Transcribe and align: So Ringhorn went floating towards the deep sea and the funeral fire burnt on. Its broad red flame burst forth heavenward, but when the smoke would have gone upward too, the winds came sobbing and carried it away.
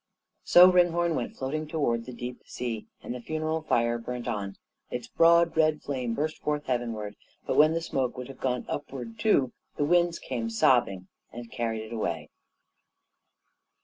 So 0.43 0.67
Ringhorn 0.71 1.13
went 1.13 1.35
floating 1.35 1.67
towards 1.67 2.07
the 2.07 2.11
deep 2.11 2.41
sea 2.47 2.87
and 3.03 3.13
the 3.13 3.21
funeral 3.21 3.61
fire 3.61 3.99
burnt 3.99 4.27
on. 4.27 4.57
Its 4.89 5.05
broad 5.07 5.55
red 5.55 5.83
flame 5.83 6.15
burst 6.15 6.39
forth 6.39 6.65
heavenward, 6.65 7.15
but 7.45 7.55
when 7.55 7.73
the 7.73 7.81
smoke 7.81 8.17
would 8.17 8.27
have 8.27 8.39
gone 8.39 8.65
upward 8.67 9.19
too, 9.19 9.51
the 9.75 9.85
winds 9.85 10.17
came 10.17 10.49
sobbing 10.49 11.07
and 11.31 11.51
carried 11.51 11.83
it 11.83 11.93
away. 11.93 12.31